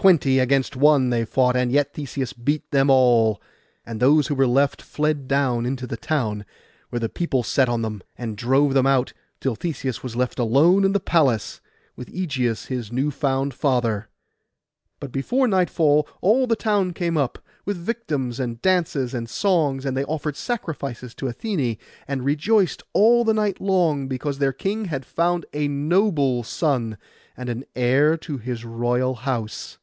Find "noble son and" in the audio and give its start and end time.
25.66-27.48